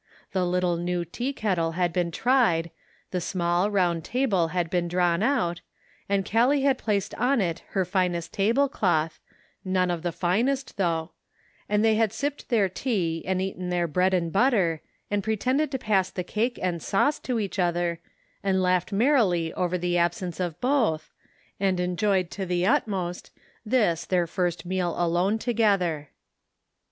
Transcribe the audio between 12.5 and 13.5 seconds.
tea and